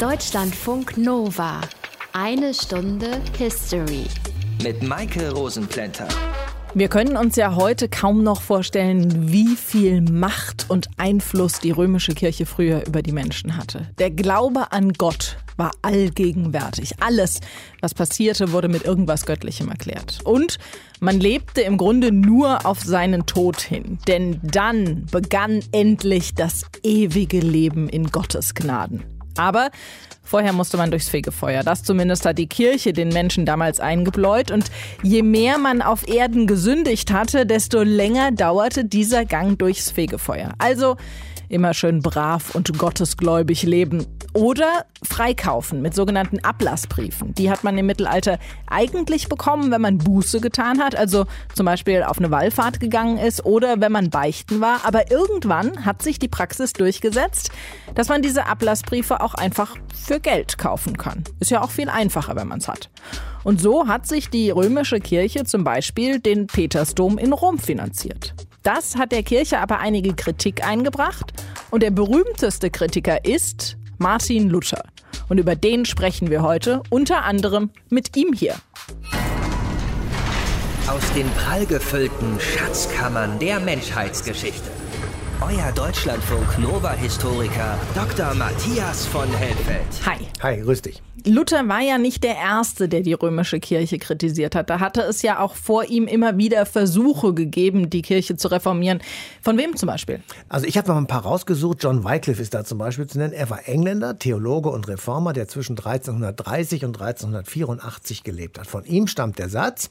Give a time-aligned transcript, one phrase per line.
[0.00, 1.60] Deutschlandfunk Nova.
[2.12, 4.04] Eine Stunde History.
[4.62, 6.06] Mit Maike Rosenplanter.
[6.72, 12.14] Wir können uns ja heute kaum noch vorstellen, wie viel Macht und Einfluss die römische
[12.14, 13.88] Kirche früher über die Menschen hatte.
[13.98, 16.92] Der Glaube an Gott war allgegenwärtig.
[17.00, 17.40] Alles,
[17.80, 20.20] was passierte, wurde mit irgendwas Göttlichem erklärt.
[20.22, 20.58] Und
[21.00, 23.98] man lebte im Grunde nur auf seinen Tod hin.
[24.06, 29.17] Denn dann begann endlich das ewige Leben in Gottes Gnaden.
[29.38, 29.70] Aber
[30.28, 31.62] Vorher musste man durchs Fegefeuer.
[31.62, 34.50] Das zumindest hat die Kirche den Menschen damals eingebläut.
[34.50, 34.66] Und
[35.02, 40.52] je mehr man auf Erden gesündigt hatte, desto länger dauerte dieser Gang durchs Fegefeuer.
[40.58, 40.98] Also
[41.48, 44.06] immer schön brav und gottesgläubig leben.
[44.34, 47.34] Oder freikaufen mit sogenannten Ablassbriefen.
[47.34, 52.02] Die hat man im Mittelalter eigentlich bekommen, wenn man Buße getan hat, also zum Beispiel
[52.02, 54.84] auf eine Wallfahrt gegangen ist oder wenn man beichten war.
[54.84, 57.50] Aber irgendwann hat sich die Praxis durchgesetzt,
[57.94, 61.24] dass man diese Ablassbriefe auch einfach für Geld kaufen kann.
[61.40, 62.90] Ist ja auch viel einfacher, wenn man es hat.
[63.44, 68.34] Und so hat sich die römische Kirche zum Beispiel den Petersdom in Rom finanziert.
[68.68, 71.32] Das hat der Kirche aber einige Kritik eingebracht
[71.70, 74.82] und der berühmteste Kritiker ist Martin Luther.
[75.30, 78.56] Und über den sprechen wir heute unter anderem mit ihm hier.
[80.86, 84.68] Aus den prallgefüllten Schatzkammern der Menschheitsgeschichte.
[85.40, 88.34] Euer Deutschlandfunk Nova-Historiker Dr.
[88.34, 89.86] Matthias von Helfeld.
[90.04, 90.18] Hi.
[90.42, 91.02] Hi, grüß dich.
[91.26, 94.70] Luther war ja nicht der Erste, der die römische Kirche kritisiert hat.
[94.70, 99.00] Da hatte es ja auch vor ihm immer wieder Versuche gegeben, die Kirche zu reformieren.
[99.42, 100.20] Von wem zum Beispiel?
[100.48, 101.82] Also ich habe noch ein paar rausgesucht.
[101.82, 103.32] John Wycliffe ist da zum Beispiel zu nennen.
[103.32, 108.66] Er war Engländer, Theologe und Reformer, der zwischen 1330 und 1384 gelebt hat.
[108.66, 109.90] Von ihm stammt der Satz,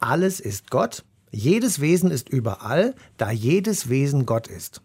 [0.00, 4.80] alles ist Gott, jedes Wesen ist überall, da jedes Wesen Gott ist.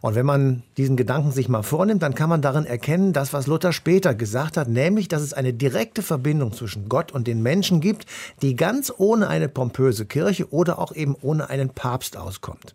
[0.00, 3.46] Und wenn man diesen Gedanken sich mal vornimmt, dann kann man darin erkennen, das, was
[3.46, 7.80] Luther später gesagt hat, nämlich, dass es eine direkte Verbindung zwischen Gott und den Menschen
[7.80, 8.06] gibt,
[8.42, 12.74] die ganz ohne eine pompöse Kirche oder auch eben ohne einen Papst auskommt.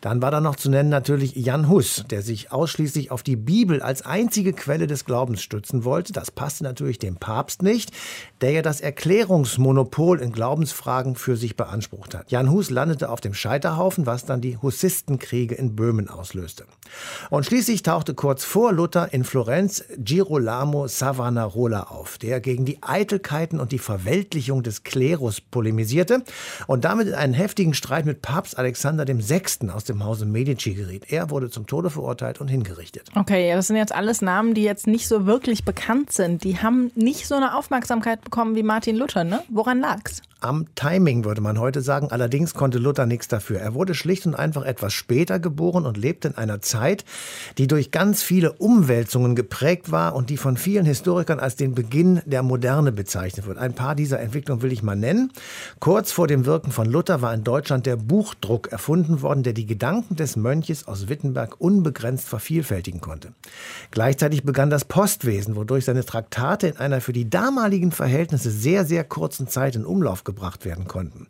[0.00, 3.82] Dann war da noch zu nennen natürlich Jan Hus, der sich ausschließlich auf die Bibel
[3.82, 6.12] als einzige Quelle des Glaubens stützen wollte.
[6.12, 7.92] Das passte natürlich dem Papst nicht,
[8.40, 12.30] der ja das Erklärungsmonopol in Glaubensfragen für sich beansprucht hat.
[12.30, 16.64] Jan Hus landete auf dem Scheiterhaufen, was dann die Hussistenkriege in Böhmen auslöste.
[17.30, 23.60] Und schließlich tauchte kurz vor Luther in Florenz Girolamo Savonarola auf, der gegen die Eitelkeiten
[23.60, 26.24] und die Verweltlichung des Klerus polemisierte
[26.66, 29.41] und damit in einen heftigen Streit mit Papst Alexander VI.
[29.70, 31.04] Aus dem dem Hause Medici geriet.
[31.08, 33.08] Er wurde zum Tode verurteilt und hingerichtet.
[33.14, 36.44] Okay, das sind jetzt alles Namen, die jetzt nicht so wirklich bekannt sind.
[36.44, 39.42] Die haben nicht so eine Aufmerksamkeit bekommen wie Martin Luther, ne?
[39.48, 40.22] Woran lag's?
[40.42, 42.08] am Timing, würde man heute sagen.
[42.10, 43.60] Allerdings konnte Luther nichts dafür.
[43.60, 47.04] Er wurde schlicht und einfach etwas später geboren und lebte in einer Zeit,
[47.58, 52.20] die durch ganz viele Umwälzungen geprägt war und die von vielen Historikern als den Beginn
[52.26, 53.58] der Moderne bezeichnet wird.
[53.58, 55.32] Ein paar dieser Entwicklungen will ich mal nennen.
[55.78, 59.64] Kurz vor dem Wirken von Luther war in Deutschland der Buchdruck erfunden worden, der die
[59.64, 63.32] Gedanken des Mönches aus Wittenberg unbegrenzt vervielfältigen konnte.
[63.90, 69.04] Gleichzeitig begann das Postwesen, wodurch seine Traktate in einer für die damaligen Verhältnisse sehr, sehr
[69.04, 71.28] kurzen Zeit in Umlauf gebracht werden konnten.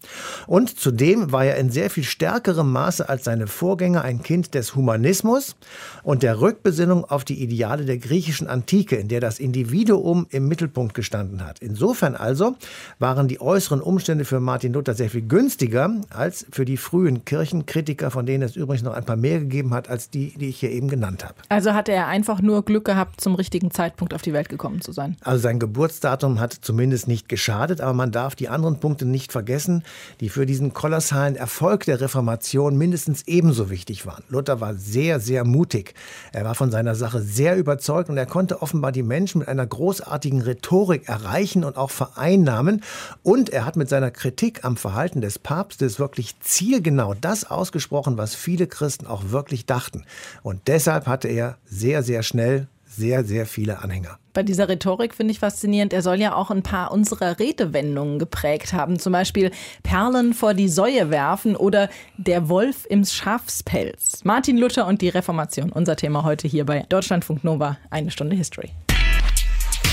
[0.48, 4.74] Und zudem war er in sehr viel stärkerem Maße als seine Vorgänger ein Kind des
[4.74, 5.54] Humanismus
[6.02, 10.94] und der Rückbesinnung auf die Ideale der griechischen Antike, in der das Individuum im Mittelpunkt
[10.94, 11.60] gestanden hat.
[11.60, 12.56] Insofern also
[12.98, 17.91] waren die äußeren Umstände für Martin Luther sehr viel günstiger als für die frühen Kirchenkritiker,
[18.00, 20.70] von denen es übrigens noch ein paar mehr gegeben hat als die, die ich hier
[20.70, 21.34] eben genannt habe.
[21.48, 24.92] Also hatte er einfach nur Glück gehabt, zum richtigen Zeitpunkt auf die Welt gekommen zu
[24.92, 25.16] sein.
[25.22, 29.32] Also sein Geburtsdatum hat zumindest nicht geschadet, aber man darf die anderen Punkte Punkte nicht
[29.32, 29.84] vergessen,
[30.20, 34.22] die für diesen kolossalen Erfolg der Reformation mindestens ebenso wichtig waren.
[34.28, 35.94] Luther war sehr, sehr mutig.
[36.32, 39.66] Er war von seiner Sache sehr überzeugt und er konnte offenbar die Menschen mit einer
[39.66, 42.82] großartigen Rhetorik erreichen und auch vereinnahmen.
[43.22, 47.81] Und er hat mit seiner Kritik am Verhalten des Papstes wirklich zielgenau das ausgesprochen,
[48.18, 50.04] was viele Christen auch wirklich dachten.
[50.42, 54.18] Und deshalb hatte er sehr, sehr schnell sehr, sehr viele Anhänger.
[54.34, 55.92] Bei dieser Rhetorik finde ich faszinierend.
[55.92, 58.98] Er soll ja auch ein paar unserer Redewendungen geprägt haben.
[58.98, 59.50] Zum Beispiel
[59.82, 64.24] Perlen vor die Säue werfen oder der Wolf im Schafspelz.
[64.24, 65.72] Martin Luther und die Reformation.
[65.72, 67.78] Unser Thema heute hier bei Deutschlandfunk Nova.
[67.90, 68.70] Eine Stunde History.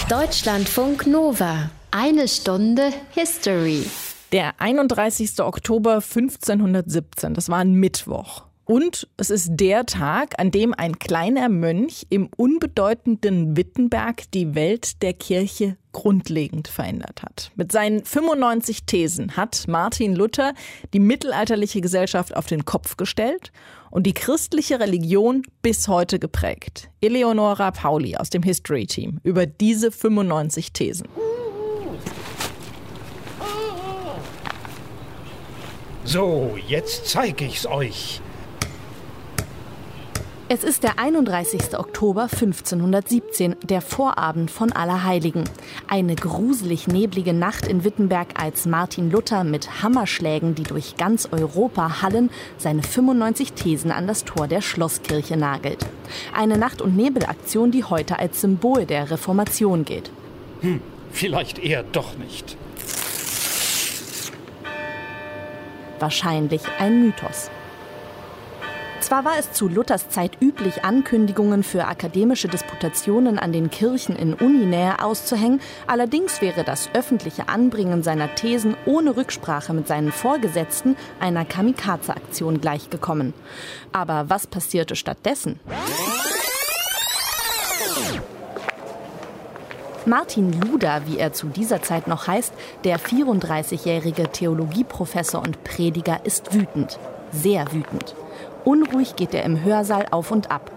[0.10, 1.70] Deutschlandfunk Nova.
[1.92, 3.86] Eine Stunde History.
[4.32, 5.40] Der 31.
[5.40, 8.44] Oktober 1517, das war ein Mittwoch.
[8.64, 15.02] Und es ist der Tag, an dem ein kleiner Mönch im unbedeutenden Wittenberg die Welt
[15.02, 17.50] der Kirche grundlegend verändert hat.
[17.56, 20.54] Mit seinen 95 Thesen hat Martin Luther
[20.94, 23.52] die mittelalterliche Gesellschaft auf den Kopf gestellt
[23.90, 26.92] und die christliche Religion bis heute geprägt.
[27.02, 31.08] Eleonora Pauli aus dem History Team über diese 95 Thesen.
[36.12, 38.20] So, jetzt zeige ich's euch.
[40.48, 41.78] Es ist der 31.
[41.78, 45.44] Oktober 1517, der Vorabend von Allerheiligen.
[45.88, 52.02] Eine gruselig neblige Nacht in Wittenberg, als Martin Luther mit Hammerschlägen, die durch ganz Europa
[52.02, 55.86] hallen, seine 95 Thesen an das Tor der Schlosskirche nagelt.
[56.36, 60.10] Eine Nacht- und Nebelaktion, die heute als Symbol der Reformation gilt.
[60.62, 62.58] Hm, vielleicht eher doch nicht.
[66.00, 67.50] Wahrscheinlich ein Mythos.
[69.02, 74.34] Zwar war es zu Luthers Zeit üblich, Ankündigungen für akademische Disputationen an den Kirchen in
[74.34, 81.46] Uninähe auszuhängen, allerdings wäre das öffentliche Anbringen seiner Thesen ohne Rücksprache mit seinen Vorgesetzten einer
[81.46, 83.34] Kamikaze-Aktion gleichgekommen.
[83.94, 85.60] Aber was passierte stattdessen?
[90.10, 92.52] Martin Luder, wie er zu dieser Zeit noch heißt,
[92.84, 96.98] der 34-jährige Theologieprofessor und Prediger, ist wütend.
[97.32, 98.16] Sehr wütend.
[98.66, 100.72] Unruhig geht er im Hörsaal auf und ab.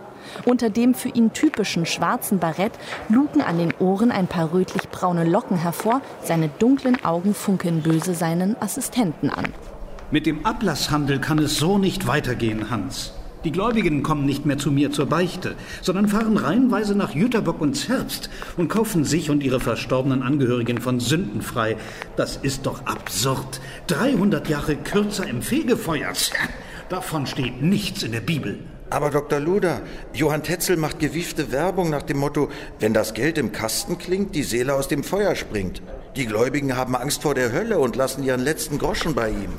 [0.45, 2.73] Unter dem für ihn typischen schwarzen Barett
[3.09, 6.03] luken an den Ohren ein paar rötlich-braune Locken hervor.
[6.23, 9.47] Seine dunklen Augen funkeln böse seinen Assistenten an.
[10.11, 13.15] Mit dem Ablasshandel kann es so nicht weitergehen, Hans.
[13.45, 17.75] Die Gläubigen kommen nicht mehr zu mir zur Beichte, sondern fahren reihenweise nach Jüterbock und
[17.75, 21.77] Zerbst und kaufen sich und ihre verstorbenen Angehörigen von Sünden frei.
[22.15, 23.61] Das ist doch absurd.
[23.89, 26.13] 300 Jahre kürzer im Fegefeuer.
[26.89, 28.61] Davon steht nichts in der Bibel.
[28.91, 29.41] Aber Dr.
[29.41, 29.81] Luder,
[30.13, 32.49] Johann Tetzel macht gewiefte Werbung nach dem Motto,
[32.79, 35.83] wenn das Geld im Kasten klingt, die Seele aus dem Feuer springt.
[36.15, 39.53] Die Gläubigen haben Angst vor der Hölle und lassen ihren letzten Groschen bei ihm.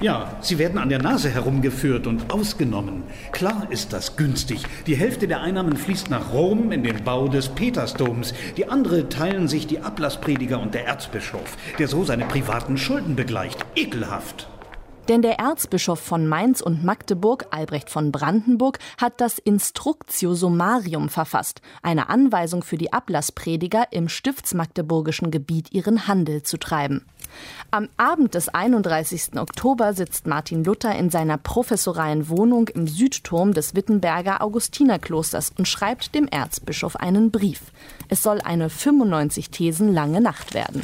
[0.00, 3.02] Ja, sie werden an der Nase herumgeführt und ausgenommen.
[3.32, 4.62] Klar ist das günstig.
[4.86, 8.32] Die Hälfte der Einnahmen fließt nach Rom in den Bau des Petersdoms.
[8.56, 13.66] Die andere teilen sich die Ablassprediger und der Erzbischof, der so seine privaten Schulden begleicht.
[13.74, 14.48] Ekelhaft.
[15.08, 21.62] Denn der Erzbischof von Mainz und Magdeburg, Albrecht von Brandenburg, hat das Instructio Summarium verfasst,
[21.82, 27.06] eine Anweisung für die Ablassprediger, im stiftsmagdeburgischen Gebiet ihren Handel zu treiben.
[27.70, 29.38] Am Abend des 31.
[29.38, 36.14] Oktober sitzt Martin Luther in seiner professoralen Wohnung im Südturm des Wittenberger Augustinerklosters und schreibt
[36.14, 37.62] dem Erzbischof einen Brief.
[38.08, 40.82] Es soll eine 95 Thesen lange Nacht werden.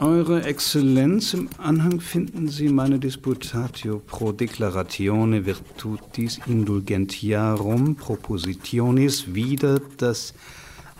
[0.00, 10.34] Eure Exzellenz, im Anhang finden Sie meine Disputatio pro declaratione virtutis indulgentiarum propositionis wieder das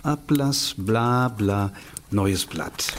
[0.01, 1.73] Ablass bla bla
[2.09, 2.93] neues Blatt.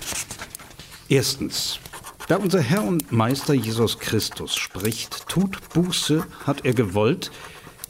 [1.09, 1.81] Erstens.
[2.29, 7.31] Da unser Herr und Meister Jesus Christus spricht, tut Buße, hat er gewollt,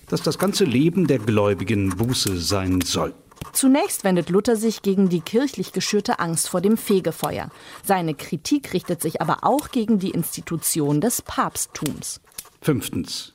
[0.09, 3.15] dass das ganze Leben der Gläubigen Buße sein soll.
[3.53, 7.51] Zunächst wendet Luther sich gegen die kirchlich geschürte Angst vor dem Fegefeuer.
[7.85, 12.21] Seine Kritik richtet sich aber auch gegen die Institution des Papsttums.
[12.61, 13.33] Fünftens.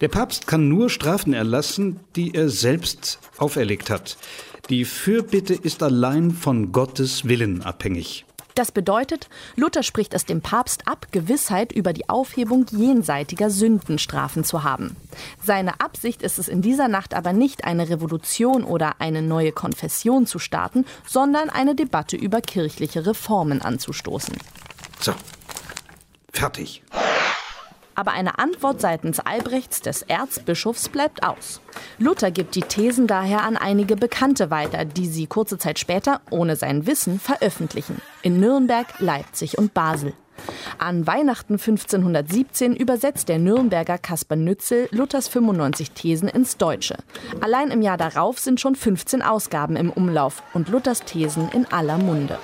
[0.00, 4.16] Der Papst kann nur Strafen erlassen, die er selbst auferlegt hat.
[4.70, 8.24] Die Fürbitte ist allein von Gottes Willen abhängig.
[8.54, 14.62] Das bedeutet, Luther spricht es dem Papst ab, Gewissheit über die Aufhebung jenseitiger Sündenstrafen zu
[14.62, 14.96] haben.
[15.42, 20.26] Seine Absicht ist es in dieser Nacht aber nicht, eine Revolution oder eine neue Konfession
[20.26, 24.36] zu starten, sondern eine Debatte über kirchliche Reformen anzustoßen.
[25.00, 25.12] So,
[26.32, 26.84] fertig.
[27.94, 31.60] Aber eine Antwort seitens Albrechts des Erzbischofs bleibt aus.
[31.98, 36.56] Luther gibt die Thesen daher an einige Bekannte weiter, die sie kurze Zeit später, ohne
[36.56, 38.00] sein Wissen, veröffentlichen.
[38.22, 40.14] In Nürnberg, Leipzig und Basel.
[40.78, 46.96] An Weihnachten 1517 übersetzt der Nürnberger Kaspar Nützel Luthers 95 Thesen ins Deutsche.
[47.40, 51.98] Allein im Jahr darauf sind schon 15 Ausgaben im Umlauf und Luthers Thesen in aller
[51.98, 52.38] Munde.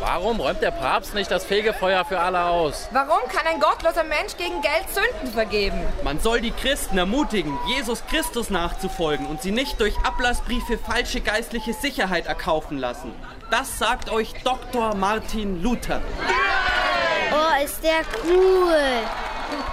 [0.00, 2.88] Warum räumt der Papst nicht das Fegefeuer für alle aus?
[2.92, 5.80] Warum kann ein gottloser Mensch gegen Geld Sünden vergeben?
[6.04, 11.72] Man soll die Christen ermutigen, Jesus Christus nachzufolgen und sie nicht durch Ablassbriefe falsche geistliche
[11.72, 13.12] Sicherheit erkaufen lassen.
[13.50, 14.94] Das sagt euch Dr.
[14.94, 16.00] Martin Luther.
[17.32, 18.74] Oh, ist der cool.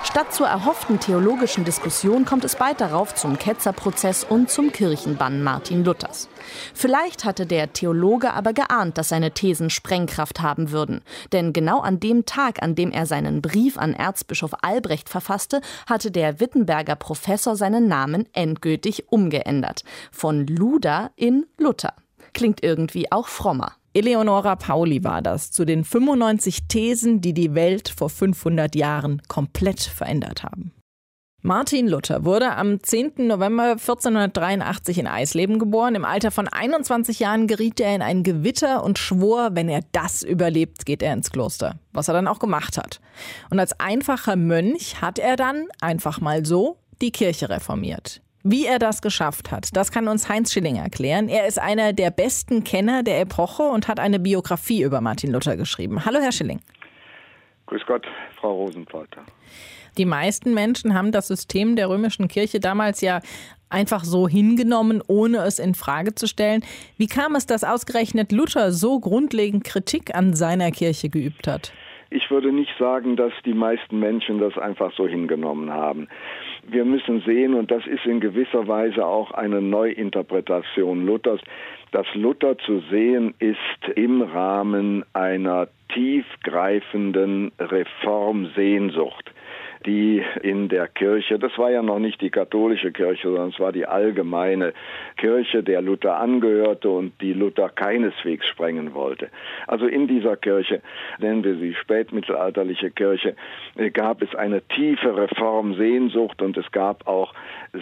[0.03, 5.83] Statt zur erhofften theologischen Diskussion kommt es bald darauf zum Ketzerprozess und zum Kirchenbann Martin
[5.83, 6.29] Luthers.
[6.73, 11.01] Vielleicht hatte der Theologe aber geahnt, dass seine Thesen Sprengkraft haben würden.
[11.33, 16.11] Denn genau an dem Tag, an dem er seinen Brief an Erzbischof Albrecht verfasste, hatte
[16.11, 19.83] der Wittenberger Professor seinen Namen endgültig umgeändert.
[20.11, 21.93] Von Luder in Luther.
[22.33, 23.73] Klingt irgendwie auch frommer.
[23.95, 29.79] Eleonora Pauli war das zu den 95 Thesen, die die Welt vor 500 Jahren komplett
[29.79, 30.73] verändert haben.
[31.41, 33.27] Martin Luther wurde am 10.
[33.27, 35.95] November 1483 in Eisleben geboren.
[35.95, 40.23] Im Alter von 21 Jahren geriet er in ein Gewitter und schwor, wenn er das
[40.23, 41.79] überlebt, geht er ins Kloster.
[41.93, 42.99] Was er dann auch gemacht hat.
[43.49, 48.21] Und als einfacher Mönch hat er dann einfach mal so die Kirche reformiert.
[48.47, 51.29] Wie er das geschafft hat, das kann uns Heinz Schilling erklären.
[51.29, 55.57] Er ist einer der besten Kenner der Epoche und hat eine Biografie über Martin Luther
[55.57, 56.05] geschrieben.
[56.05, 56.59] Hallo, Herr Schilling.
[57.65, 58.05] Grüß Gott,
[58.39, 59.23] Frau Rosenpolter.
[59.97, 63.21] Die meisten Menschen haben das System der römischen Kirche damals ja
[63.69, 66.63] einfach so hingenommen, ohne es in Frage zu stellen.
[66.97, 71.73] Wie kam es, dass ausgerechnet Luther so grundlegend Kritik an seiner Kirche geübt hat?
[72.11, 76.07] Ich würde nicht sagen, dass die meisten Menschen das einfach so hingenommen haben.
[76.67, 81.39] Wir müssen sehen, und das ist in gewisser Weise auch eine Neuinterpretation Luthers,
[81.91, 83.57] dass Luther zu sehen ist
[83.95, 89.31] im Rahmen einer tiefgreifenden Reformsehnsucht
[89.85, 93.71] die in der Kirche, das war ja noch nicht die katholische Kirche, sondern es war
[93.71, 94.73] die allgemeine
[95.17, 99.29] Kirche, der Luther angehörte und die Luther keineswegs sprengen wollte.
[99.67, 100.81] Also in dieser Kirche,
[101.19, 103.35] nennen wir sie spätmittelalterliche Kirche,
[103.93, 107.33] gab es eine tiefe Reformsehnsucht und es gab auch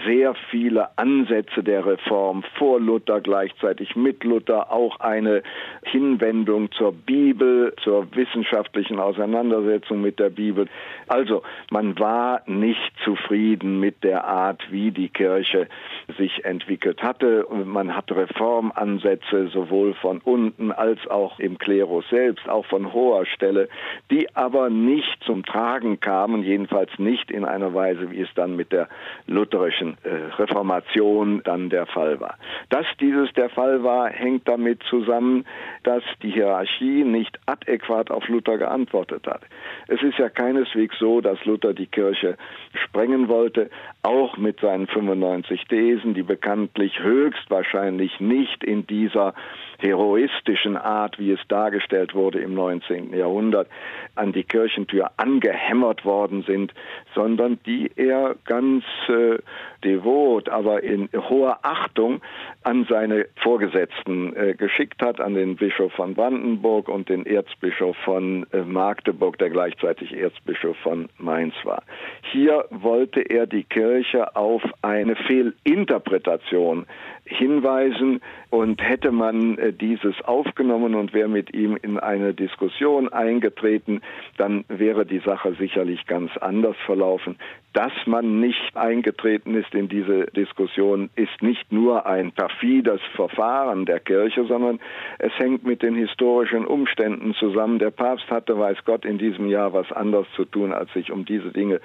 [0.06, 5.44] sehr viele Ansätze der Reform vor Luther, gleichzeitig mit Luther, auch eine
[5.84, 10.68] Hinwendung zur Bibel, zur wissenschaftlichen Auseinandersetzung mit der Bibel.
[11.08, 15.68] Also man war nicht zufrieden mit der Art, wie die Kirche
[16.18, 17.46] sich entwickelt hatte.
[17.66, 23.70] Man hat Reformansätze sowohl von unten als auch im Klerus selbst, auch von hoher Stelle,
[24.10, 28.72] die aber nicht zum Tragen kamen, jedenfalls nicht in einer Weise, wie es dann mit
[28.72, 28.88] der
[29.28, 32.38] lutherischen äh, Reformation dann der Fall war.
[32.70, 35.46] Dass dieses der Fall war, hängt damit zusammen,
[35.84, 39.42] dass die Hierarchie nicht adäquat auf Luther geantwortet hat.
[39.88, 42.38] Es ist ja keineswegs so, dass Luther die Kirche
[42.74, 43.70] sprengen wollte,
[44.02, 49.34] auch mit seinen 95 Thesen, die bekanntlich höchstwahrscheinlich nicht in dieser
[49.84, 53.14] heroistischen Art, wie es dargestellt wurde im 19.
[53.14, 53.68] Jahrhundert,
[54.16, 56.74] an die Kirchentür angehämmert worden sind,
[57.14, 59.38] sondern die er ganz äh,
[59.84, 62.22] devot, aber in hoher Achtung
[62.64, 68.46] an seine Vorgesetzten äh, geschickt hat, an den Bischof von Brandenburg und den Erzbischof von
[68.54, 71.84] äh, Magdeburg, der gleichzeitig Erzbischof von Mainz war.
[72.32, 76.86] Hier wollte er die Kirche auf eine Fehlinterpretation
[77.26, 84.02] hinweisen und hätte man äh, dieses aufgenommen und wäre mit ihm in eine Diskussion eingetreten,
[84.38, 87.38] dann wäre die Sache sicherlich ganz anders verlaufen.
[87.74, 94.00] Dass man nicht eingetreten ist in diese Diskussion, ist nicht nur ein perfides Verfahren der
[94.00, 94.80] Kirche, sondern
[95.18, 97.80] es hängt mit den historischen Umständen zusammen.
[97.80, 101.26] Der Papst hatte, weiß Gott, in diesem Jahr was anderes zu tun, als sich um
[101.26, 101.82] diese Dinge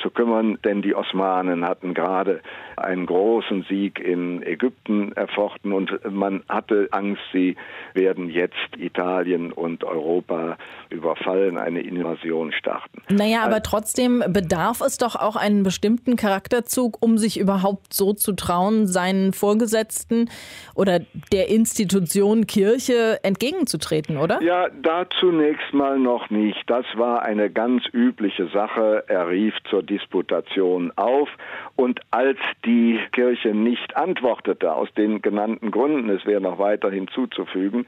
[0.00, 2.40] zu kümmern, denn die Osmanen hatten gerade
[2.76, 4.81] einen großen Sieg in Ägypten
[5.14, 7.56] erfochten und man hatte Angst, sie
[7.94, 10.56] werden jetzt Italien und Europa
[10.90, 13.02] überfallen, eine Invasion starten.
[13.08, 18.12] Naja, aber also, trotzdem bedarf es doch auch einen bestimmten Charakterzug, um sich überhaupt so
[18.12, 20.30] zu trauen, seinen Vorgesetzten
[20.74, 21.00] oder
[21.32, 24.42] der Institution Kirche entgegenzutreten, oder?
[24.42, 26.62] Ja, da zunächst mal noch nicht.
[26.66, 29.04] Das war eine ganz übliche Sache.
[29.06, 31.28] Er rief zur Disputation auf
[31.76, 37.86] und als die Kirche nicht antwortete, aus den genannten Gründen, es wäre noch weiter hinzuzufügen,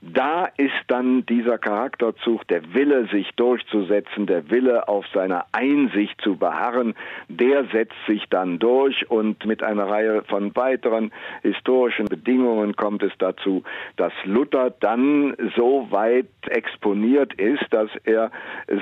[0.00, 6.36] da ist dann dieser Charakterzug, der Wille, sich durchzusetzen, der Wille, auf seiner Einsicht zu
[6.36, 6.94] beharren,
[7.28, 11.12] der setzt sich dann durch und mit einer Reihe von weiteren
[11.42, 13.62] historischen Bedingungen kommt es dazu,
[13.96, 18.30] dass Luther dann so weit exponiert ist, dass er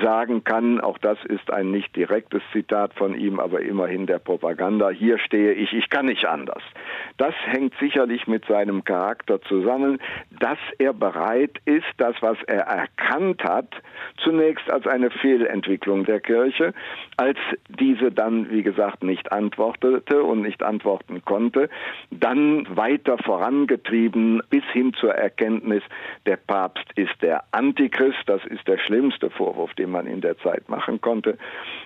[0.01, 4.89] sagen kann, auch das ist ein nicht direktes Zitat von ihm, aber immerhin der Propaganda,
[4.89, 6.63] hier verstehe ich, ich kann nicht anders.
[7.17, 9.99] Das hängt sicherlich mit seinem Charakter zusammen,
[10.39, 13.69] dass er bereit ist, das, was er erkannt hat,
[14.17, 16.73] zunächst als eine Fehlentwicklung der Kirche,
[17.17, 17.37] als
[17.69, 21.69] diese dann, wie gesagt, nicht antwortete und nicht antworten konnte,
[22.09, 25.83] dann weiter vorangetrieben bis hin zur Erkenntnis,
[26.25, 30.69] der Papst ist der Antichrist, das ist der schlimmste Vorwurf, den man in der Zeit
[30.69, 31.37] machen konnte.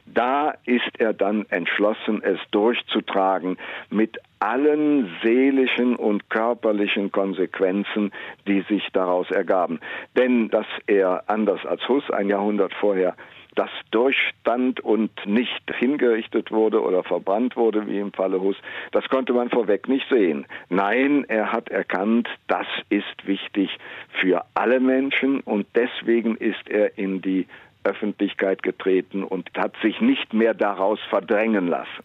[0.05, 3.57] Da ist er dann entschlossen, es durchzutragen
[3.89, 8.11] mit allen seelischen und körperlichen Konsequenzen,
[8.47, 9.79] die sich daraus ergaben.
[10.15, 13.15] Denn dass er anders als Huss ein Jahrhundert vorher
[13.55, 18.57] das durchstand und nicht hingerichtet wurde oder verbrannt wurde, wie im Falle Hus,
[18.91, 20.45] das konnte man vorweg nicht sehen.
[20.69, 23.75] Nein, er hat erkannt, das ist wichtig
[24.21, 27.47] für alle Menschen und deswegen ist er in die
[27.85, 32.03] Öffentlichkeit getreten und hat sich nicht mehr daraus verdrängen lassen.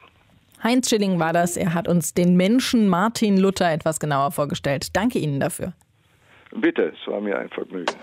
[0.62, 1.56] Heinz Schilling war das.
[1.56, 4.94] Er hat uns den Menschen Martin Luther etwas genauer vorgestellt.
[4.94, 5.72] Danke Ihnen dafür.
[6.54, 7.94] Bitte, es war mir ein Vergnügen.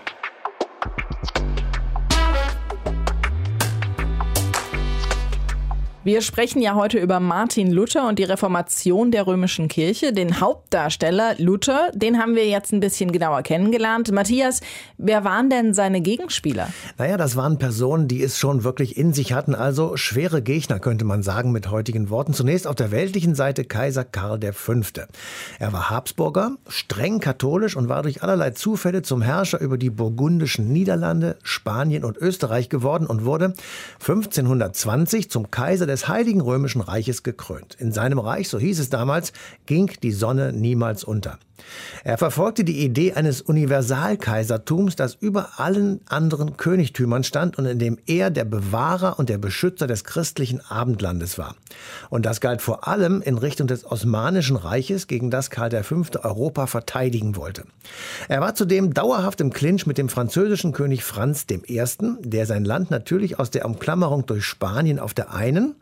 [6.08, 10.14] Wir sprechen ja heute über Martin Luther und die Reformation der römischen Kirche.
[10.14, 14.10] Den Hauptdarsteller Luther, den haben wir jetzt ein bisschen genauer kennengelernt.
[14.10, 14.62] Matthias,
[14.96, 16.70] wer waren denn seine Gegenspieler?
[16.96, 21.04] Naja, das waren Personen, die es schon wirklich in sich hatten, also schwere Gegner, könnte
[21.04, 22.32] man sagen mit heutigen Worten.
[22.32, 24.72] Zunächst auf der weltlichen Seite Kaiser Karl V.
[25.58, 30.72] Er war Habsburger, streng katholisch und war durch allerlei Zufälle zum Herrscher über die burgundischen
[30.72, 33.52] Niederlande, Spanien und Österreich geworden und wurde
[34.00, 37.74] 1520 zum Kaiser des des Heiligen Römischen Reiches gekrönt.
[37.74, 39.32] In seinem Reich, so hieß es damals,
[39.66, 41.40] ging die Sonne niemals unter.
[42.04, 47.98] Er verfolgte die Idee eines Universalkaisertums, das über allen anderen Königtümern stand und in dem
[48.06, 51.54] er der Bewahrer und der Beschützer des christlichen Abendlandes war.
[52.10, 56.02] Und das galt vor allem in Richtung des Osmanischen Reiches, gegen das Karl V.
[56.22, 57.64] Europa verteidigen wollte.
[58.28, 61.82] Er war zudem dauerhaft im Clinch mit dem französischen König Franz I.,
[62.20, 65.74] der sein Land natürlich aus der Umklammerung durch Spanien auf der einen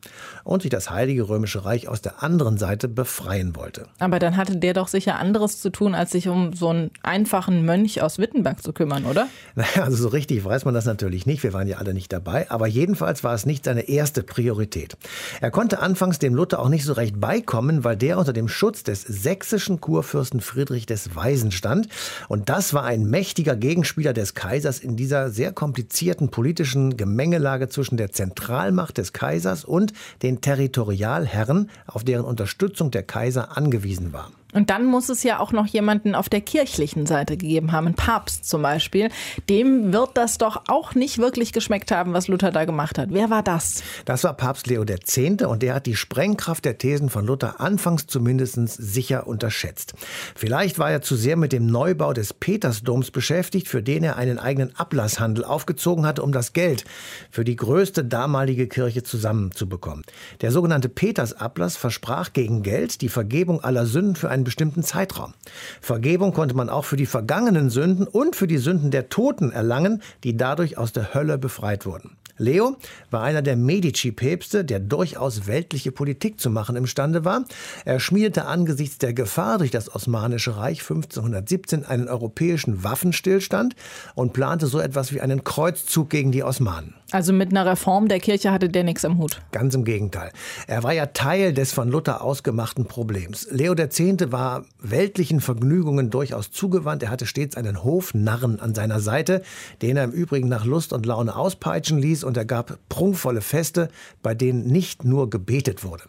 [0.47, 3.87] und sich das Heilige Römische Reich aus der anderen Seite befreien wollte.
[3.99, 7.65] Aber dann hatte der doch sicher anderes zu tun, als sich um so einen einfachen
[7.65, 9.29] Mönch aus Wittenberg zu kümmern, oder?
[9.57, 11.43] Naja, also so richtig weiß man das natürlich nicht.
[11.43, 12.50] Wir waren ja alle nicht dabei.
[12.50, 14.99] Aber jedenfalls war es nicht seine erste Priorität.
[15.41, 18.83] Er konnte anfangs dem Luther auch nicht so recht beikommen, weil der unter dem Schutz
[18.83, 21.88] des sächsischen Kurfürsten Friedrich des Weisen stand.
[22.29, 27.97] Und das war ein mächtiger Gegenspieler des Kaisers in dieser sehr komplizierten politischen Gemengelage zwischen
[27.97, 29.95] der Zentralmacht des Kaisers und
[30.40, 34.31] Territorialherren, auf deren Unterstützung der Kaiser angewiesen war.
[34.53, 37.95] Und dann muss es ja auch noch jemanden auf der kirchlichen Seite gegeben haben, ein
[37.95, 39.11] Papst zum Beispiel.
[39.49, 43.09] Dem wird das doch auch nicht wirklich geschmeckt haben, was Luther da gemacht hat.
[43.11, 43.83] Wer war das?
[44.05, 45.19] Das war Papst Leo X.
[45.43, 49.95] und der hat die Sprengkraft der Thesen von Luther anfangs zumindest sicher unterschätzt.
[50.35, 54.39] Vielleicht war er zu sehr mit dem Neubau des Petersdoms beschäftigt, für den er einen
[54.39, 56.85] eigenen Ablasshandel aufgezogen hatte, um das Geld
[57.30, 60.04] für die größte damalige Kirche zusammenzubekommen.
[60.41, 65.35] Der sogenannte Petersablass versprach gegen Geld die Vergebung aller Sünden für einen bestimmten Zeitraum.
[65.81, 70.03] Vergebung konnte man auch für die vergangenen Sünden und für die Sünden der Toten erlangen,
[70.23, 72.17] die dadurch aus der Hölle befreit wurden.
[72.39, 72.77] Leo
[73.11, 77.45] war einer der Medici-Päpste, der durchaus weltliche Politik zu machen imstande war.
[77.85, 83.75] Er schmiedete angesichts der Gefahr durch das Osmanische Reich 1517 einen europäischen Waffenstillstand
[84.15, 86.95] und plante so etwas wie einen Kreuzzug gegen die Osmanen.
[87.13, 89.41] Also mit einer Reform der Kirche hatte der nichts am Hut.
[89.53, 90.33] Ganz im Gegenteil.
[90.67, 93.47] Er war ja Teil des von Luther ausgemachten Problems.
[93.51, 94.01] Leo X.
[94.33, 97.05] war weltlichen Vergnügungen durchaus zugewandt.
[97.05, 99.43] Er hatte stets einen Hofnarren an seiner Seite,
[99.83, 103.89] den er im Übrigen nach Lust und Laune auspeitschen ließ und er gab prunkvolle Feste,
[104.23, 106.04] bei denen nicht nur gebetet wurde.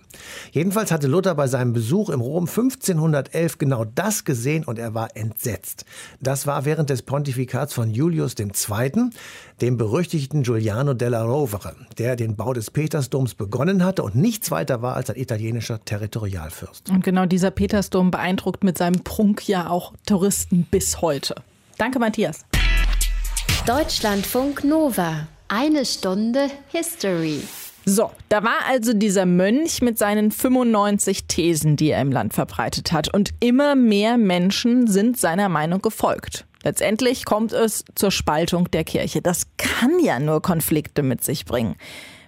[0.51, 5.15] Jedenfalls hatte Luther bei seinem Besuch im Rom 1511 genau das gesehen und er war
[5.15, 5.85] entsetzt.
[6.19, 9.09] Das war während des Pontifikats von Julius II.,
[9.61, 14.81] dem berüchtigten Giuliano della Rovere, der den Bau des Petersdoms begonnen hatte und nichts weiter
[14.81, 16.89] war als ein italienischer Territorialfürst.
[16.89, 21.35] Und genau dieser Petersdom beeindruckt mit seinem Prunk ja auch Touristen bis heute.
[21.77, 22.45] Danke, Matthias.
[23.65, 25.27] Deutschlandfunk Nova.
[25.49, 27.41] Eine Stunde History.
[27.85, 32.91] So, da war also dieser Mönch mit seinen 95 Thesen, die er im Land verbreitet
[32.91, 33.13] hat.
[33.13, 36.45] Und immer mehr Menschen sind seiner Meinung gefolgt.
[36.63, 39.21] Letztendlich kommt es zur Spaltung der Kirche.
[39.21, 41.77] Das kann ja nur Konflikte mit sich bringen.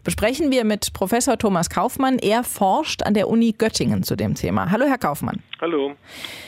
[0.03, 2.19] Besprechen wir mit Professor Thomas Kaufmann.
[2.19, 4.71] Er forscht an der Uni Göttingen zu dem Thema.
[4.71, 5.41] Hallo, Herr Kaufmann.
[5.61, 5.95] Hallo.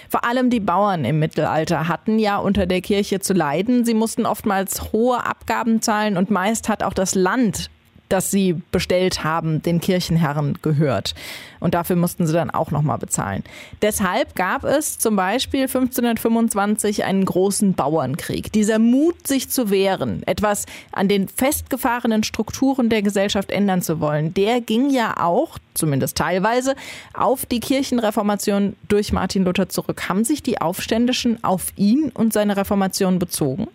[0.10, 3.86] Vor allem die Bauern im Mittelalter hatten ja unter der Kirche zu leiden.
[3.86, 7.70] Sie mussten oftmals hohe Abgaben zahlen und meist hat auch das Land
[8.12, 11.16] das sie bestellt haben, den Kirchenherren gehört.
[11.60, 13.44] Und dafür mussten sie dann auch nochmal bezahlen.
[13.82, 18.52] Deshalb gab es zum Beispiel 1525 einen großen Bauernkrieg.
[18.52, 24.34] Dieser Mut, sich zu wehren, etwas an den festgefahrenen Strukturen der Gesellschaft ändern zu wollen,
[24.34, 26.76] der ging ja auch, zumindest teilweise,
[27.14, 30.10] auf die Kirchenreformation durch Martin Luther zurück.
[30.10, 33.68] Haben sich die Aufständischen auf ihn und seine Reformation bezogen?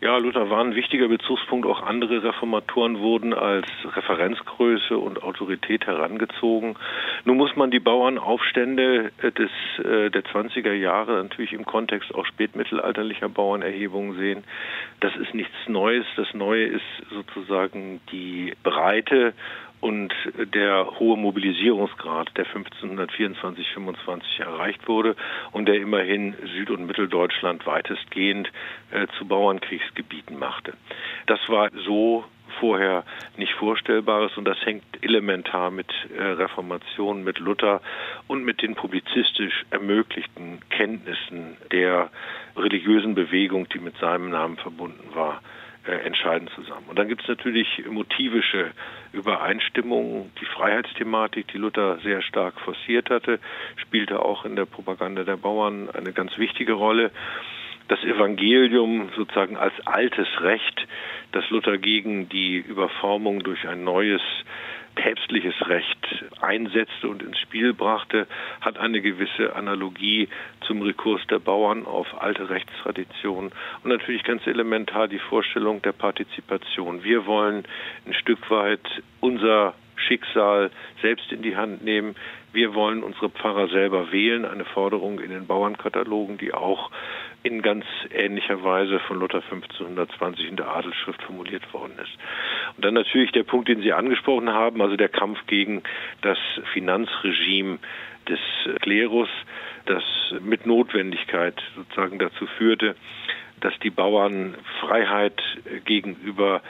[0.00, 1.66] Ja, Luther war ein wichtiger Bezugspunkt.
[1.66, 6.76] Auch andere Reformatoren wurden als Referenzgröße und Autorität herangezogen.
[7.24, 12.26] Nun muss man die Bauernaufstände äh, des, äh, der 20er Jahre natürlich im Kontext auch
[12.26, 14.44] spätmittelalterlicher Bauernerhebungen sehen.
[15.00, 16.06] Das ist nichts Neues.
[16.14, 19.34] Das Neue ist sozusagen die Breite
[19.80, 20.12] und
[20.54, 25.16] der hohe Mobilisierungsgrad, der 1524, 25 erreicht wurde
[25.52, 28.50] und der immerhin Süd- und Mitteldeutschland weitestgehend
[28.90, 30.72] äh, zu Bauernkriegsgebieten machte.
[31.26, 32.24] Das war so
[32.58, 33.04] vorher
[33.36, 37.80] nicht Vorstellbares und das hängt elementar mit äh, Reformation, mit Luther
[38.26, 42.10] und mit den publizistisch ermöglichten Kenntnissen der
[42.56, 45.40] religiösen Bewegung, die mit seinem Namen verbunden war,
[45.92, 46.86] entscheidend zusammen.
[46.88, 48.72] Und dann gibt es natürlich motivische
[49.12, 50.30] Übereinstimmungen.
[50.40, 53.38] Die Freiheitsthematik, die Luther sehr stark forciert hatte,
[53.76, 57.10] spielte auch in der Propaganda der Bauern eine ganz wichtige Rolle.
[57.88, 60.86] Das Evangelium sozusagen als altes Recht,
[61.32, 64.20] das Luther gegen die Überformung durch ein neues
[64.98, 68.26] päpstliches Recht einsetzte und ins Spiel brachte,
[68.60, 70.28] hat eine gewisse Analogie
[70.66, 73.52] zum Rekurs der Bauern auf alte Rechtstraditionen
[73.84, 77.04] und natürlich ganz elementar die Vorstellung der Partizipation.
[77.04, 77.62] Wir wollen
[78.06, 78.80] ein Stück weit
[79.20, 80.70] unser Schicksal
[81.02, 82.14] selbst in die Hand nehmen.
[82.52, 86.90] Wir wollen unsere Pfarrer selber wählen, eine Forderung in den Bauernkatalogen, die auch
[87.42, 92.10] in ganz ähnlicher Weise von Luther 1520 in der Adelsschrift formuliert worden ist.
[92.76, 95.82] Und dann natürlich der Punkt, den Sie angesprochen haben, also der Kampf gegen
[96.22, 96.38] das
[96.72, 97.78] Finanzregime
[98.28, 98.40] des
[98.80, 99.28] Klerus,
[99.86, 100.02] das
[100.40, 102.96] mit Notwendigkeit sozusagen dazu führte,
[103.60, 105.40] dass die Bauern Freiheit
[105.84, 106.62] gegenüber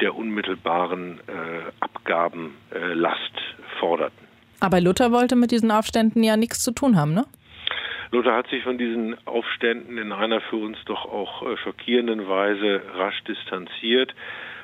[0.00, 4.26] der unmittelbaren äh, Abgabenlast äh, forderten.
[4.60, 7.24] Aber Luther wollte mit diesen Aufständen ja nichts zu tun haben, ne?
[8.12, 12.82] Luther hat sich von diesen Aufständen in einer für uns doch auch äh, schockierenden Weise
[12.94, 14.14] rasch distanziert,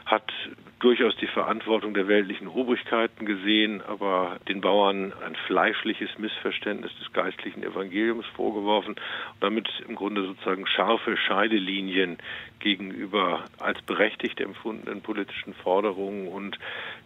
[0.07, 0.33] hat
[0.79, 7.65] durchaus die Verantwortung der weltlichen Obrigkeiten gesehen, aber den Bauern ein fleischliches Missverständnis des geistlichen
[7.65, 9.01] Evangeliums vorgeworfen und
[9.41, 12.19] damit im Grunde sozusagen scharfe Scheidelinien
[12.61, 16.57] gegenüber als berechtigt empfundenen politischen Forderungen und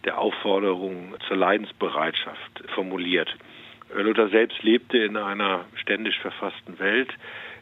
[0.05, 3.35] der Aufforderung zur Leidensbereitschaft formuliert.
[3.95, 7.09] Luther selbst lebte in einer ständisch verfassten Welt,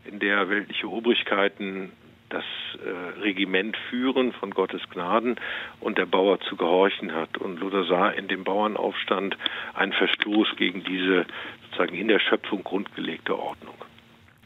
[0.06, 1.91] in der weltliche Obrigkeiten
[2.29, 2.43] das
[2.85, 5.35] äh, Regiment führen von Gottes Gnaden
[5.79, 7.37] und der Bauer zu gehorchen hat.
[7.37, 9.37] Und Luther sah in dem Bauernaufstand
[9.73, 11.25] einen Verstoß gegen diese
[11.65, 13.75] sozusagen in der Schöpfung grundgelegte Ordnung.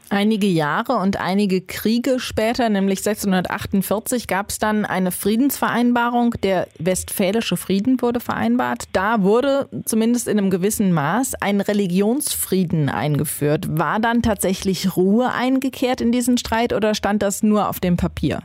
[0.10, 6.36] Einige Jahre und einige Kriege später, nämlich 1648, gab es dann eine Friedensvereinbarung.
[6.44, 8.84] Der Westfälische Frieden wurde vereinbart.
[8.94, 13.66] Da wurde zumindest in einem gewissen Maß ein Religionsfrieden eingeführt.
[13.78, 18.42] War dann tatsächlich Ruhe eingekehrt in diesen Streit oder stand das nur auf dem Papier?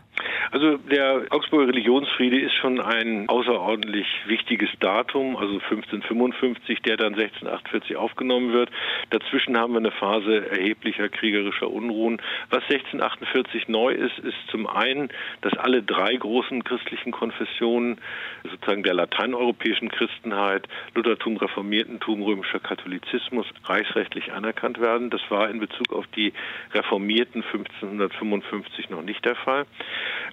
[0.50, 7.96] Also der Augsburger Religionsfriede ist schon ein außerordentlich wichtiges Datum, also 1555, der dann 1648
[7.96, 8.70] aufgenommen wird.
[9.10, 12.20] Dazwischen haben wir eine Phase erheblicher kriegerischer Unruhen.
[12.50, 15.10] Was 1648 neu ist, ist zum einen,
[15.42, 17.98] dass alle drei großen christlichen Konfessionen
[18.44, 25.10] sozusagen der lateineuropäischen Christenheit, Luthertum, Reformiertentum, römischer Katholizismus reichsrechtlich anerkannt werden.
[25.10, 26.32] Das war in Bezug auf die
[26.72, 29.66] Reformierten 1555 noch nicht der Fall.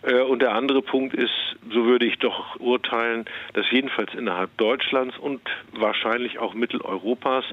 [0.06, 1.34] Äh, und der andere Punkt ist,
[1.72, 5.42] so würde ich doch urteilen, dass jedenfalls innerhalb Deutschlands und
[5.74, 7.46] wahrscheinlich auch Mitteleuropas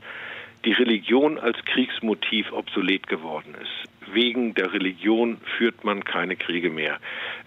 [0.64, 4.12] die Religion als Kriegsmotiv obsolet geworden ist.
[4.14, 6.98] Wegen der Religion führt man keine Kriege mehr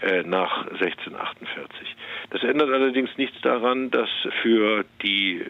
[0.02, 1.96] äh, nach 1648.
[2.32, 4.10] Das ändert allerdings nichts daran, dass
[4.42, 5.44] für die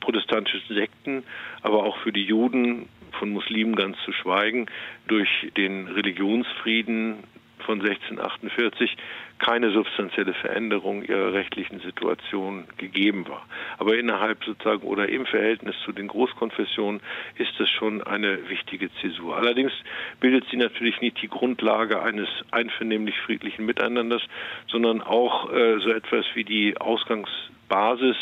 [0.00, 1.22] protestantischen Sekten,
[1.62, 2.88] aber auch für die Juden,
[3.18, 4.66] von Muslimen ganz zu schweigen,
[5.06, 7.18] durch den Religionsfrieden
[7.64, 8.96] von 1648
[9.38, 13.44] keine substanzielle Veränderung ihrer rechtlichen Situation gegeben war.
[13.78, 17.00] Aber innerhalb sozusagen oder im Verhältnis zu den Großkonfessionen
[17.36, 19.36] ist es schon eine wichtige Zäsur.
[19.36, 19.72] Allerdings
[20.20, 24.22] bildet sie natürlich nicht die Grundlage eines einvernehmlich friedlichen Miteinanders,
[24.68, 27.28] sondern auch äh, so etwas wie die Ausgangs
[27.68, 28.16] Basis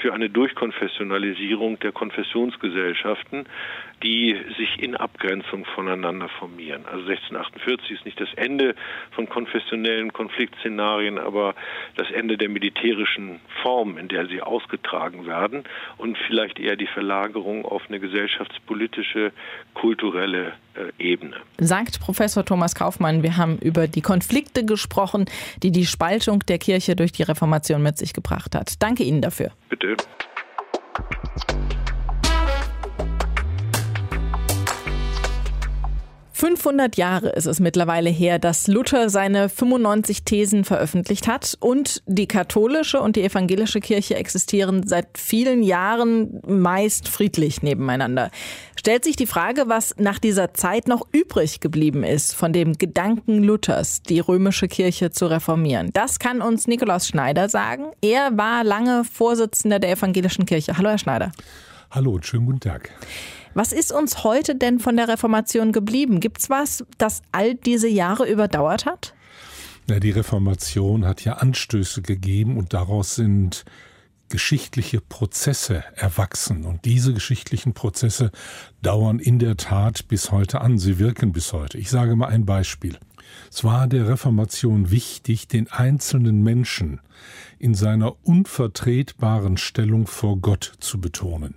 [0.00, 3.46] für eine Durchkonfessionalisierung der Konfessionsgesellschaften,
[4.02, 6.84] die sich in Abgrenzung voneinander formieren.
[6.86, 8.74] Also 1648 ist nicht das Ende
[9.12, 11.54] von konfessionellen Konfliktszenarien, aber
[11.96, 15.64] das Ende der militärischen Form, in der sie ausgetragen werden
[15.96, 19.32] und vielleicht eher die Verlagerung auf eine gesellschaftspolitische,
[19.74, 20.52] kulturelle
[20.98, 21.36] Ebene.
[21.58, 25.26] Sagt Professor Thomas Kaufmann, wir haben über die Konflikte gesprochen,
[25.62, 28.82] die die Spaltung der Kirche durch die Reformation mit sich gebracht hat.
[28.82, 29.52] Danke Ihnen dafür.
[29.68, 29.96] Bitte.
[36.36, 42.28] 500 Jahre ist es mittlerweile her, dass Luther seine 95 Thesen veröffentlicht hat und die
[42.28, 48.30] katholische und die evangelische Kirche existieren seit vielen Jahren meist friedlich nebeneinander.
[48.78, 53.42] Stellt sich die Frage, was nach dieser Zeit noch übrig geblieben ist von dem Gedanken
[53.42, 55.88] Luthers, die römische Kirche zu reformieren.
[55.94, 57.86] Das kann uns Nikolaus Schneider sagen.
[58.02, 60.76] Er war lange Vorsitzender der evangelischen Kirche.
[60.76, 61.32] Hallo, Herr Schneider.
[61.90, 62.90] Hallo und schönen guten Tag.
[63.56, 66.20] Was ist uns heute denn von der Reformation geblieben?
[66.20, 69.14] Gibt es was, das all diese Jahre überdauert hat?
[69.88, 73.64] Ja, die Reformation hat ja Anstöße gegeben und daraus sind
[74.28, 76.66] geschichtliche Prozesse erwachsen.
[76.66, 78.30] Und diese geschichtlichen Prozesse
[78.82, 80.78] dauern in der Tat bis heute an.
[80.78, 81.78] Sie wirken bis heute.
[81.78, 82.98] Ich sage mal ein Beispiel.
[83.50, 87.00] Es war der Reformation wichtig, den einzelnen Menschen
[87.58, 91.54] in seiner unvertretbaren Stellung vor Gott zu betonen.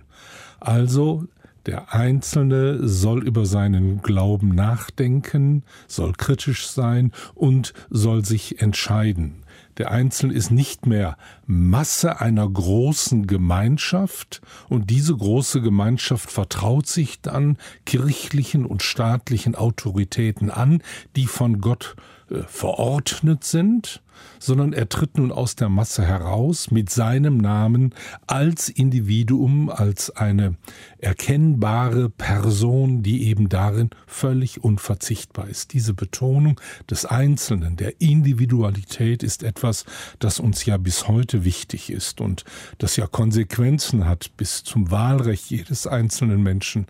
[0.60, 1.26] Also
[1.66, 9.44] der Einzelne soll über seinen Glauben nachdenken, soll kritisch sein und soll sich entscheiden.
[9.78, 17.20] Der Einzelne ist nicht mehr Masse einer großen Gemeinschaft und diese große Gemeinschaft vertraut sich
[17.20, 20.82] dann kirchlichen und staatlichen Autoritäten an,
[21.16, 21.96] die von Gott
[22.30, 24.02] äh, verordnet sind
[24.38, 27.94] sondern er tritt nun aus der Masse heraus mit seinem Namen
[28.26, 30.56] als Individuum, als eine
[30.98, 35.72] erkennbare Person, die eben darin völlig unverzichtbar ist.
[35.72, 39.84] Diese Betonung des Einzelnen, der Individualität ist etwas,
[40.18, 42.44] das uns ja bis heute wichtig ist und
[42.78, 46.86] das ja Konsequenzen hat bis zum Wahlrecht jedes einzelnen Menschen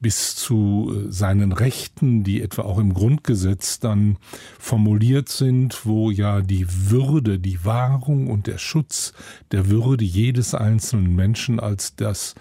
[0.00, 4.16] bis zu äh, seinen Rechten, die etwa auch im Grundgesetz dann
[4.58, 9.12] formuliert sind, wo ja die Würde, die Wahrung und der Schutz
[9.52, 12.34] der Würde jedes einzelnen Menschen als das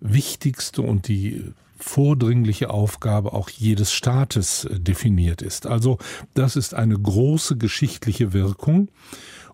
[0.00, 5.66] wichtigste und die vordringliche Aufgabe auch jedes Staates äh, definiert ist.
[5.66, 5.98] Also
[6.34, 8.88] das ist eine große geschichtliche Wirkung.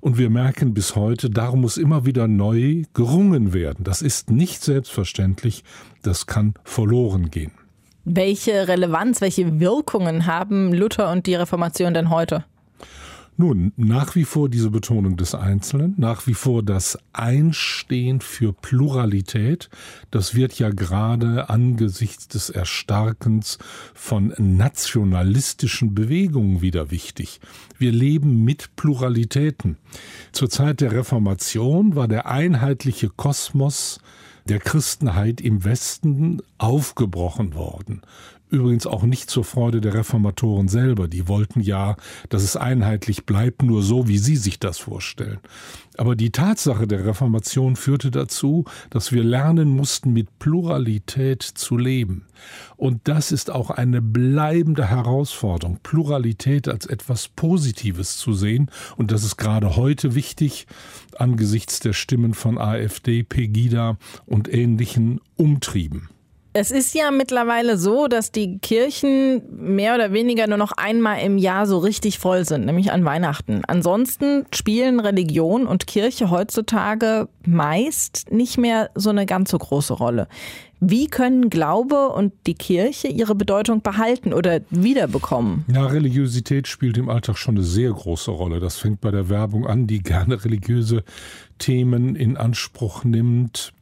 [0.01, 3.83] Und wir merken bis heute, darum muss immer wieder neu gerungen werden.
[3.83, 5.65] Das ist nicht selbstverständlich,
[6.03, 7.51] das kann verloren gehen.
[8.05, 12.45] Welche Relevanz, welche Wirkungen haben Luther und die Reformation denn heute?
[13.41, 19.71] Nun, nach wie vor diese Betonung des Einzelnen, nach wie vor das Einstehen für Pluralität,
[20.11, 23.59] das wird ja gerade angesichts des Erstarkens
[23.95, 27.41] von nationalistischen Bewegungen wieder wichtig.
[27.79, 29.77] Wir leben mit Pluralitäten.
[30.33, 34.01] Zur Zeit der Reformation war der einheitliche Kosmos
[34.49, 38.03] der Christenheit im Westen aufgebrochen worden.
[38.51, 41.07] Übrigens auch nicht zur Freude der Reformatoren selber.
[41.07, 41.97] Die wollten ja,
[42.31, 45.39] dass es einheitlich bleibt, nur so, wie sie sich das vorstellen.
[45.99, 52.25] Aber die Tatsache der Reformation führte dazu, dass wir lernen mussten, mit Pluralität zu leben.
[52.77, 58.71] Und das ist auch eine bleibende Herausforderung, Pluralität als etwas Positives zu sehen.
[58.97, 60.67] Und das ist gerade heute wichtig
[61.17, 66.09] angesichts der Stimmen von AfD, Pegida und ähnlichen Umtrieben.
[66.55, 71.37] Es ist ja mittlerweile so, dass die Kirchen mehr oder weniger nur noch einmal im
[71.37, 73.63] Jahr so richtig voll sind, nämlich an Weihnachten.
[73.67, 80.27] Ansonsten spielen Religion und Kirche heutzutage meist nicht mehr so eine ganz so große Rolle.
[80.81, 85.65] Wie können Glaube und die Kirche ihre Bedeutung behalten oder wiederbekommen?
[85.73, 88.61] Ja, Religiosität spielt im Alltag schon eine sehr große Rolle.
[88.61, 91.03] Das fängt bei der Werbung an, die gerne religiöse
[91.59, 93.73] Themen in Anspruch nimmt.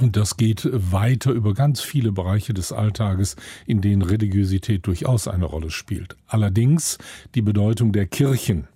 [0.00, 3.34] Und das geht weiter über ganz viele Bereiche des Alltages,
[3.66, 6.16] in denen Religiosität durchaus eine Rolle spielt.
[6.28, 6.98] Allerdings
[7.34, 8.68] die Bedeutung der Kirchen,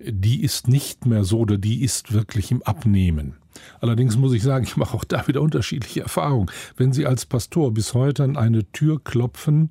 [0.00, 3.34] die ist nicht mehr so oder die ist wirklich im Abnehmen.
[3.80, 6.50] Allerdings muss ich sagen, ich mache auch da wieder unterschiedliche Erfahrungen.
[6.76, 9.70] Wenn Sie als Pastor bis heute an eine Tür klopfen,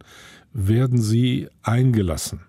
[0.54, 2.47] werden Sie eingelassen.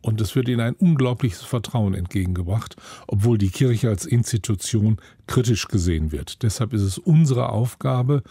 [0.00, 6.12] Und es wird ihnen ein unglaubliches Vertrauen entgegengebracht, obwohl die Kirche als Institution kritisch gesehen
[6.12, 6.42] wird.
[6.42, 8.22] Deshalb ist es unsere Aufgabe,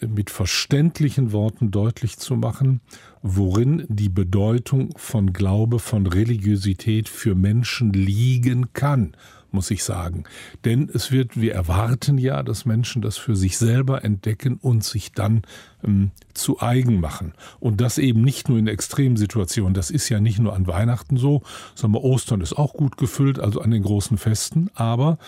[0.00, 2.80] mit verständlichen Worten deutlich zu machen,
[3.22, 9.16] worin die Bedeutung von Glaube, von Religiosität für Menschen liegen kann.
[9.52, 10.24] Muss ich sagen.
[10.64, 15.12] Denn es wird, wir erwarten ja, dass Menschen das für sich selber entdecken und sich
[15.12, 15.42] dann
[15.84, 17.34] ähm, zu eigen machen.
[17.60, 19.74] Und das eben nicht nur in Extremsituationen.
[19.74, 21.42] Das ist ja nicht nur an Weihnachten so,
[21.74, 24.70] sondern Ostern ist auch gut gefüllt, also an den großen Festen.
[24.74, 25.18] Aber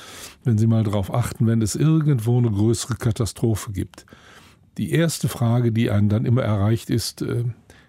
[0.44, 4.06] wenn Sie mal darauf achten, wenn es irgendwo eine größere Katastrophe gibt,
[4.78, 7.44] die erste Frage, die einen dann immer erreicht, ist, äh,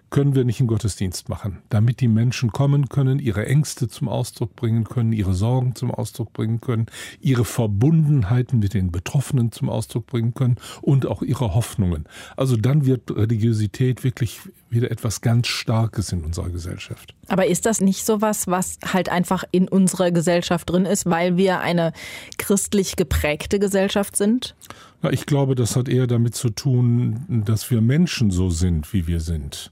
[0.10, 4.56] können wir nicht einen Gottesdienst machen, damit die Menschen kommen können, ihre Ängste zum Ausdruck
[4.56, 6.86] bringen können, ihre Sorgen zum Ausdruck bringen können,
[7.20, 12.06] ihre Verbundenheiten mit den Betroffenen zum Ausdruck bringen können und auch ihre Hoffnungen.
[12.38, 14.40] Also dann wird Religiosität wirklich
[14.70, 17.14] wieder etwas ganz Starkes in unserer Gesellschaft.
[17.28, 21.38] Aber ist das nicht so was, was halt einfach in unserer Gesellschaft drin ist, weil
[21.38, 21.94] wir eine
[22.38, 24.56] christlich geprägte Gesellschaft sind?
[25.02, 29.08] Na, ich glaube, das hat eher damit zu tun, dass wir Menschen so sind, wie
[29.08, 29.72] wir sind.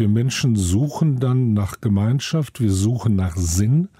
[0.00, 3.90] Wir Menschen suchen dann nach Gemeinschaft, wir suchen nach Sinn,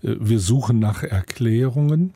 [0.00, 2.14] äh, wir suchen nach Erklärungen.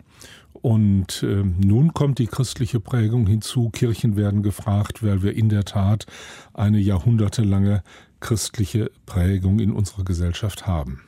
[0.53, 3.69] Und äh, nun kommt die christliche Prägung hinzu.
[3.71, 6.07] Kirchen werden gefragt, weil wir in der Tat
[6.55, 7.83] eine jahrhundertelange
[8.21, 11.03] christliche Prägung in unserer Gesellschaft haben.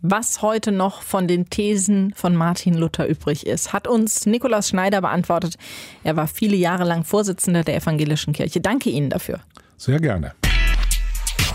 [0.00, 5.00] Was heute noch von den Thesen von Martin Luther übrig ist, hat uns Nikolaus Schneider
[5.00, 5.56] beantwortet.
[6.04, 8.60] Er war viele Jahre lang Vorsitzender der Evangelischen Kirche.
[8.60, 9.40] Danke Ihnen dafür.
[9.76, 10.34] Sehr gerne.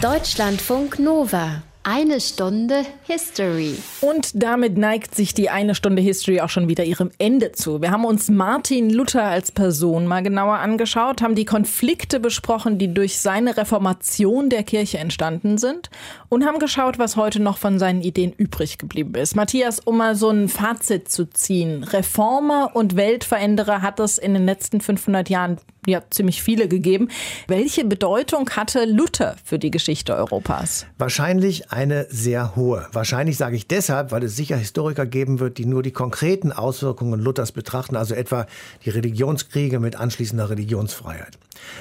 [0.04, 1.63] Deutschlandfunk Nova.
[1.86, 3.76] Eine Stunde History.
[4.00, 7.82] Und damit neigt sich die eine Stunde History auch schon wieder ihrem Ende zu.
[7.82, 12.93] Wir haben uns Martin Luther als Person mal genauer angeschaut, haben die Konflikte besprochen, die
[12.93, 15.89] durch seine Reformation der Kirche entstanden sind
[16.30, 19.36] und haben geschaut, was heute noch von seinen Ideen übrig geblieben ist.
[19.36, 21.84] Matthias, um mal so ein Fazit zu ziehen.
[21.84, 27.10] Reformer und Weltveränderer hat es in den letzten 500 Jahren ja ziemlich viele gegeben.
[27.48, 30.86] Welche Bedeutung hatte Luther für die Geschichte Europas?
[30.98, 32.86] Wahrscheinlich eine sehr hohe.
[32.94, 37.20] Wahrscheinlich sage ich deshalb, weil es sicher Historiker geben wird, die nur die konkreten Auswirkungen
[37.20, 38.46] Luthers betrachten, also etwa
[38.86, 41.40] die Religionskriege mit anschließender Religionsfreiheit.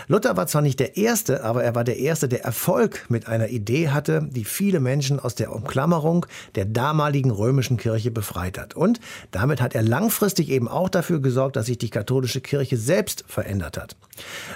[0.09, 3.49] Luther war zwar nicht der Erste, aber er war der Erste, der Erfolg mit einer
[3.49, 8.75] Idee hatte, die viele Menschen aus der Umklammerung der damaligen römischen Kirche befreit hat.
[8.75, 9.01] Und
[9.31, 13.77] damit hat er langfristig eben auch dafür gesorgt, dass sich die katholische Kirche selbst verändert
[13.77, 13.97] hat.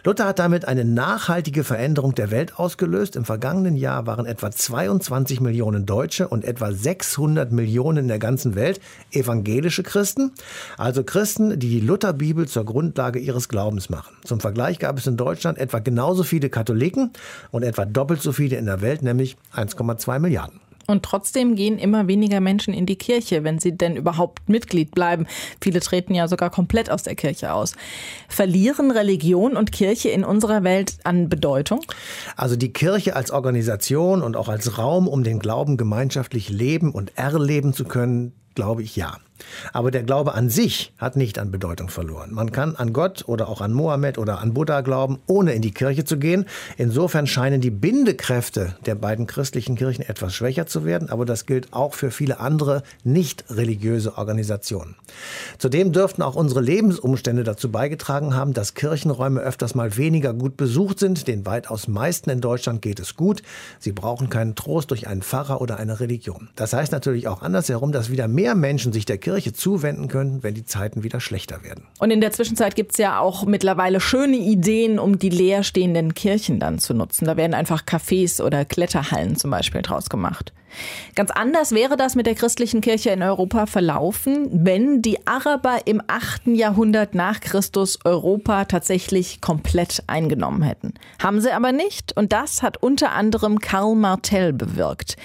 [0.05, 3.17] Luther hat damit eine nachhaltige Veränderung der Welt ausgelöst.
[3.17, 8.55] Im vergangenen Jahr waren etwa 22 Millionen Deutsche und etwa 600 Millionen in der ganzen
[8.55, 10.33] Welt evangelische Christen,
[10.79, 14.17] also Christen, die die Lutherbibel zur Grundlage ihres Glaubens machen.
[14.25, 17.11] Zum Vergleich gab es in Deutschland etwa genauso viele Katholiken
[17.51, 20.61] und etwa doppelt so viele in der Welt, nämlich 1,2 Milliarden.
[20.87, 25.27] Und trotzdem gehen immer weniger Menschen in die Kirche, wenn sie denn überhaupt Mitglied bleiben.
[25.61, 27.75] Viele treten ja sogar komplett aus der Kirche aus.
[28.29, 31.81] Verlieren Religion und Kirche in unserer Welt an Bedeutung?
[32.37, 37.17] Also die Kirche als Organisation und auch als Raum, um den Glauben gemeinschaftlich leben und
[37.17, 39.19] erleben zu können, glaube ich ja.
[39.73, 42.33] Aber der Glaube an sich hat nicht an Bedeutung verloren.
[42.33, 45.73] Man kann an Gott oder auch an Mohammed oder an Buddha glauben, ohne in die
[45.73, 46.47] Kirche zu gehen.
[46.77, 51.73] Insofern scheinen die Bindekräfte der beiden christlichen Kirchen etwas schwächer zu werden, aber das gilt
[51.73, 54.97] auch für viele andere nicht religiöse Organisationen.
[55.59, 60.99] Zudem dürften auch unsere Lebensumstände dazu beigetragen haben, dass Kirchenräume öfters mal weniger gut besucht
[60.99, 61.29] sind.
[61.29, 63.43] Den weitaus meisten in Deutschland geht es gut.
[63.79, 66.49] Sie brauchen keinen Trost durch einen Pfarrer oder eine Religion.
[66.57, 70.55] Das heißt natürlich auch andersherum, dass wieder mehr Menschen sich der Kirche zuwenden können, wenn
[70.55, 71.89] die Zeiten wieder schlechter werden.
[71.99, 76.61] Und in der Zwischenzeit gibt es ja auch mittlerweile schöne Ideen, um die leerstehenden Kirchen
[76.61, 77.25] dann zu nutzen.
[77.25, 80.53] Da werden einfach Cafés oder Kletterhallen zum Beispiel draus gemacht.
[81.15, 86.03] Ganz anders wäre das mit der christlichen Kirche in Europa verlaufen, wenn die Araber im
[86.07, 86.49] 8.
[86.49, 90.95] Jahrhundert nach Christus Europa tatsächlich komplett eingenommen hätten.
[91.21, 95.17] Haben sie aber nicht und das hat unter anderem Karl Martel bewirkt.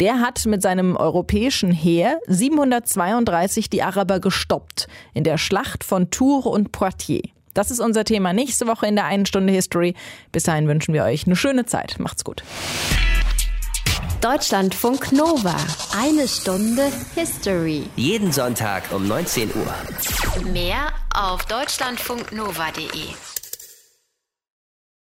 [0.00, 6.46] Der hat mit seinem europäischen Heer 732 die Araber gestoppt in der Schlacht von Tours
[6.46, 7.28] und Poitiers.
[7.52, 9.94] Das ist unser Thema nächste Woche in der einen Stunde History.
[10.32, 11.96] Bis dahin wünschen wir euch eine schöne Zeit.
[11.98, 12.42] Macht's gut.
[14.22, 15.56] Deutschlandfunk Nova.
[15.98, 17.82] Eine Stunde History.
[17.96, 20.52] Jeden Sonntag um 19 Uhr.
[20.52, 23.29] Mehr auf deutschlandfunknova.de.